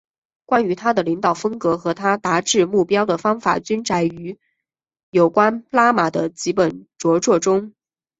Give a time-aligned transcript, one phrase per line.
[0.47, 4.39] 关于他的领导风格和他达至目标的方法均载于
[5.11, 7.75] 有关拉玛的几本着作中。